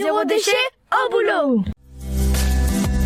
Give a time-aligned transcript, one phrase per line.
[0.00, 0.52] Zéro déchet
[0.92, 1.64] au boulot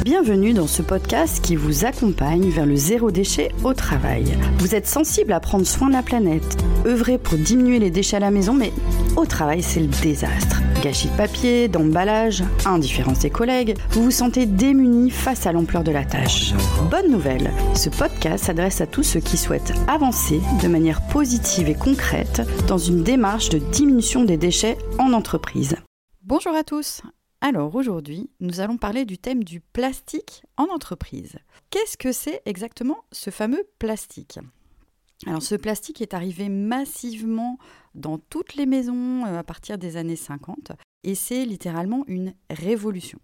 [0.05, 4.25] Bienvenue dans ce podcast qui vous accompagne vers le zéro déchet au travail.
[4.59, 8.21] Vous êtes sensible à prendre soin de la planète, œuvrer pour diminuer les déchets à
[8.21, 8.75] la maison, mais
[9.17, 10.61] au travail, c'est le désastre.
[10.83, 15.93] Gâchis de papier, d'emballage, indifférence des collègues, vous vous sentez démuni face à l'ampleur de
[15.93, 16.53] la tâche.
[16.91, 21.75] Bonne nouvelle, ce podcast s'adresse à tous ceux qui souhaitent avancer de manière positive et
[21.75, 25.77] concrète dans une démarche de diminution des déchets en entreprise.
[26.35, 27.03] Bonjour à tous
[27.43, 31.37] alors aujourd'hui, nous allons parler du thème du plastique en entreprise.
[31.69, 34.39] Qu'est-ce que c'est exactement ce fameux plastique?
[35.27, 37.59] Alors ce plastique est arrivé massivement
[37.95, 40.73] dans toutes les maisons euh, à partir des années 50
[41.05, 43.19] et c'est littéralement une révolution.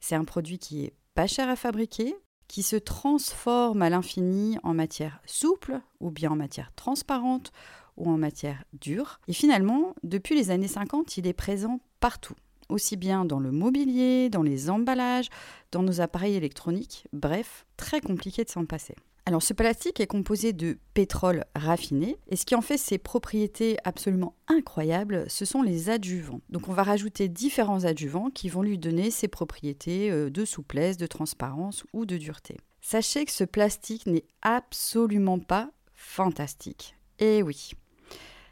[0.00, 2.16] C'est un produit qui est pas cher à fabriquer,
[2.48, 7.52] qui se transforme à l'infini en matière souple ou bien en matière transparente
[7.96, 9.20] ou en matière dure.
[9.28, 12.34] Et finalement, depuis les années 50, il est présent partout
[12.70, 15.28] aussi bien dans le mobilier, dans les emballages,
[15.72, 18.94] dans nos appareils électroniques, bref, très compliqué de s'en passer.
[19.26, 23.76] Alors ce plastique est composé de pétrole raffiné et ce qui en fait ses propriétés
[23.84, 26.40] absolument incroyables, ce sont les adjuvants.
[26.48, 30.96] Donc on va rajouter différents adjuvants qui vont lui donner ses propriétés euh, de souplesse,
[30.96, 32.56] de transparence ou de dureté.
[32.80, 36.96] Sachez que ce plastique n'est absolument pas fantastique.
[37.18, 37.72] Et oui,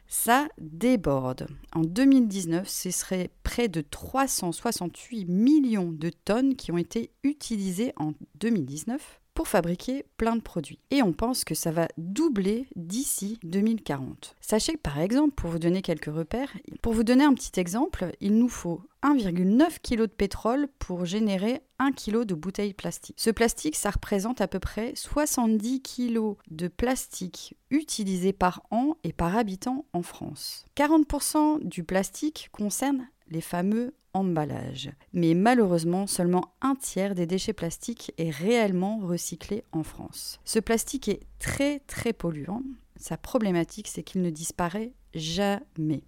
[0.09, 1.47] ça déborde.
[1.73, 8.13] En 2019, ce serait près de 368 millions de tonnes qui ont été utilisées en
[8.35, 10.79] 2019 pour fabriquer plein de produits.
[10.91, 14.35] Et on pense que ça va doubler d'ici 2040.
[14.41, 16.51] Sachez que par exemple, pour vous donner quelques repères,
[16.81, 21.61] pour vous donner un petit exemple, il nous faut 1,9 kg de pétrole pour générer
[21.79, 23.15] 1 kg de bouteilles plastique.
[23.17, 29.13] Ce plastique, ça représente à peu près 70 kg de plastique utilisé par an et
[29.13, 30.65] par habitant en France.
[30.75, 34.91] 40% du plastique concerne les fameux emballages.
[35.13, 40.39] Mais malheureusement, seulement un tiers des déchets plastiques est réellement recyclé en France.
[40.45, 42.63] Ce plastique est très très polluant.
[42.95, 46.03] Sa problématique, c'est qu'il ne disparaît jamais.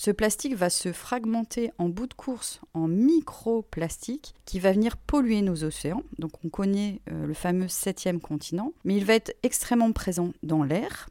[0.00, 5.42] Ce plastique va se fragmenter en bout de course en microplastique qui va venir polluer
[5.42, 6.04] nos océans.
[6.20, 10.62] Donc on connaît euh, le fameux septième continent, mais il va être extrêmement présent dans
[10.62, 11.08] l'air,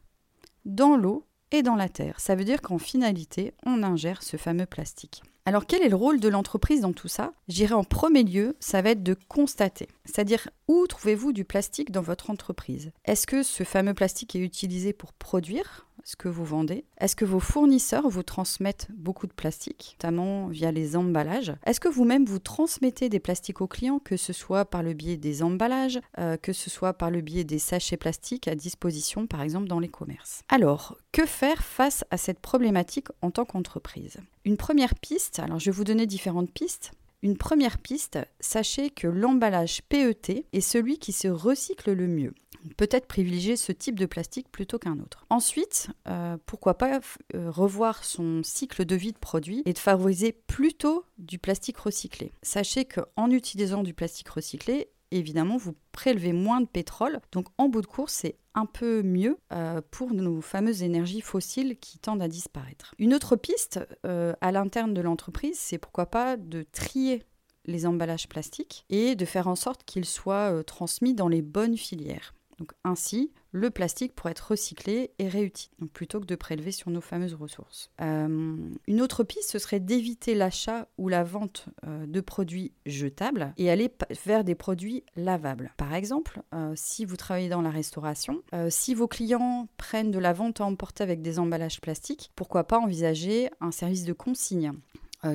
[0.64, 2.20] dans l'eau et dans la terre.
[2.20, 5.22] Ça veut dire qu'en finalité, on ingère ce fameux plastique.
[5.48, 7.32] Alors quel est le rôle de l'entreprise dans tout ça?
[7.48, 9.88] J'irai en premier lieu, ça va être de constater.
[10.04, 12.92] C'est-à-dire où trouvez-vous du plastique dans votre entreprise?
[13.06, 15.87] Est-ce que ce fameux plastique est utilisé pour produire?
[16.08, 20.72] Ce que vous vendez Est-ce que vos fournisseurs vous transmettent beaucoup de plastique, notamment via
[20.72, 21.52] les emballages?
[21.66, 25.18] Est-ce que vous-même vous transmettez des plastiques aux clients, que ce soit par le biais
[25.18, 29.42] des emballages, euh, que ce soit par le biais des sachets plastiques à disposition, par
[29.42, 30.44] exemple dans les commerces?
[30.48, 34.16] Alors, que faire face à cette problématique en tant qu'entreprise?
[34.46, 36.92] Une première piste, alors je vais vous donner différentes pistes.
[37.22, 42.32] Une première piste, sachez que l'emballage PET est celui qui se recycle le mieux.
[42.76, 45.24] Peut-être privilégier ce type de plastique plutôt qu'un autre.
[45.30, 47.00] Ensuite, euh, pourquoi pas
[47.34, 52.32] euh, revoir son cycle de vie de produit et de favoriser plutôt du plastique recyclé.
[52.42, 57.20] Sachez qu'en utilisant du plastique recyclé, évidemment, vous prélevez moins de pétrole.
[57.32, 61.78] Donc, en bout de course, c'est un peu mieux euh, pour nos fameuses énergies fossiles
[61.78, 62.94] qui tendent à disparaître.
[62.98, 67.22] Une autre piste à l'interne de l'entreprise, c'est pourquoi pas de trier
[67.66, 72.34] les emballages plastiques et de faire en sorte qu'ils soient transmis dans les bonnes filières.
[72.58, 77.00] Donc ainsi, le plastique pourrait être recyclé et réutilisé, plutôt que de prélever sur nos
[77.00, 77.90] fameuses ressources.
[78.00, 83.52] Euh, une autre piste, ce serait d'éviter l'achat ou la vente euh, de produits jetables
[83.56, 83.90] et aller
[84.26, 85.72] vers des produits lavables.
[85.76, 90.32] Par exemple, euh, si vous travaillez dans la restauration, si vos clients prennent de la
[90.32, 94.72] vente à emporter avec des emballages plastiques, pourquoi pas envisager un service de consigne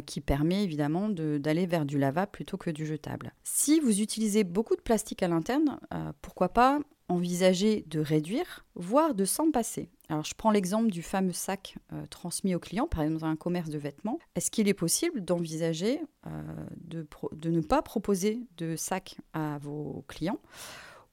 [0.05, 3.33] qui permet évidemment d'aller vers du lavable plutôt que du jetable.
[3.43, 5.79] Si vous utilisez beaucoup de plastique à l'interne,
[6.21, 6.79] pourquoi pas
[7.13, 9.89] envisager de réduire, voire de s'en passer.
[10.09, 13.35] Alors je prends l'exemple du fameux sac euh, transmis au client, par exemple dans un
[13.35, 14.19] commerce de vêtements.
[14.35, 16.41] Est-ce qu'il est possible d'envisager euh,
[16.81, 20.39] de, ne pas proposer de sac à vos clients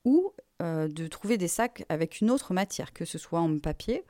[0.05, 0.33] ou
[0.63, 4.05] euh, de trouver des sacs avec une autre matière, que ce soit en papier,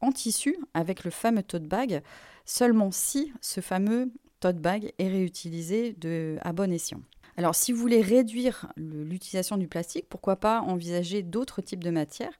[0.00, 2.02] en tissu, avec le fameux tote bag,
[2.44, 7.00] seulement si ce fameux tote bag est réutilisé de, à bon escient.
[7.36, 12.38] Alors, si vous voulez réduire l'utilisation du plastique, pourquoi pas envisager d'autres types de matières,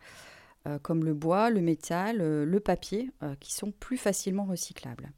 [0.66, 5.12] euh, comme le bois, le métal, euh, le papier, euh, qui sont plus facilement recyclables.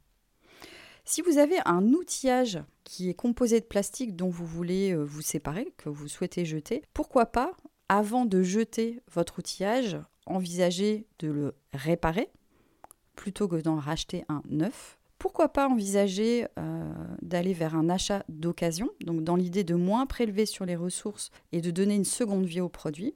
[1.05, 5.73] Si vous avez un outillage qui est composé de plastique dont vous voulez vous séparer,
[5.77, 7.53] que vous souhaitez jeter, pourquoi pas,
[7.87, 9.97] avant de jeter votre outillage,
[10.27, 12.29] envisager de le réparer
[13.15, 18.89] plutôt que d'en racheter un neuf pourquoi pas envisager euh, d'aller vers un achat d'occasion,
[19.01, 22.61] donc dans l'idée de moins prélever sur les ressources et de donner une seconde vie
[22.61, 23.13] au produit,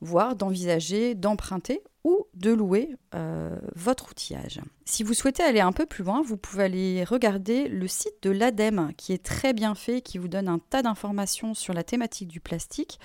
[0.00, 4.60] voire d'envisager d'emprunter ou de louer euh, votre outillage.
[4.84, 8.30] Si vous souhaitez aller un peu plus loin, vous pouvez aller regarder le site de
[8.30, 12.28] l'ADEME qui est très bien fait, qui vous donne un tas d'informations sur la thématique
[12.28, 12.98] du plastique.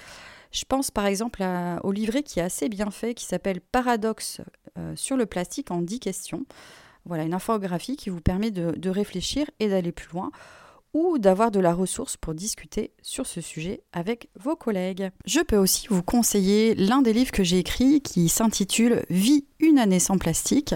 [0.51, 1.43] Je pense par exemple
[1.83, 4.41] au livret qui est assez bien fait, qui s'appelle Paradoxe
[4.77, 6.45] euh, sur le plastique en 10 questions.
[7.05, 10.31] Voilà, une infographie qui vous permet de, réfléchir et d'aller plus loin
[10.93, 15.09] ou d'avoir de la ressource pour discuter sur ce sujet avec vos collègues.
[15.25, 19.79] Je peux aussi vous conseiller l'un des livres que j'ai écrit qui s'intitule Vie une
[19.79, 20.75] année sans plastique,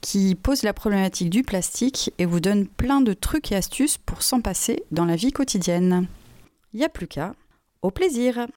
[0.00, 4.22] qui pose la problématique du plastique et vous donne plein de trucs et astuces pour
[4.22, 6.08] s'en passer dans la vie quotidienne.
[6.72, 7.34] Il n'y a plus qu'à.
[7.82, 8.48] Au plaisir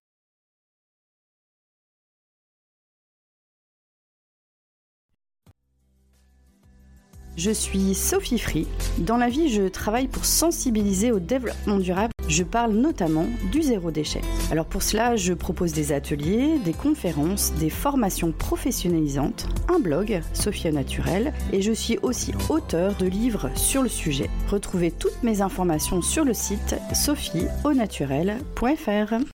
[7.37, 8.65] Je suis Sophie Free.
[8.97, 12.13] Dans la vie, je travaille pour sensibiliser au développement durable.
[12.29, 14.21] Je parle notamment du zéro déchet.
[14.51, 20.71] Alors pour cela, je propose des ateliers, des conférences, des formations professionnalisantes, un blog, Sophia
[20.71, 24.29] Naturel, et je suis aussi auteur de livres sur le sujet.
[24.49, 29.34] Retrouvez toutes mes informations sur le site sophieaunaturel.fr.